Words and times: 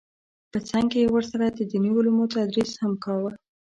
په 0.51 0.57
څنګ 0.69 0.87
کې 0.91 0.99
یې 1.03 1.11
ورسره 1.13 1.45
د 1.49 1.59
دیني 1.71 1.89
علومو 1.97 2.31
تدریس 2.35 2.71
هم 2.81 2.93
کاوه 3.03 3.31